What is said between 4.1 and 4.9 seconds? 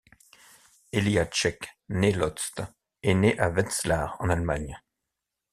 en Allemagne.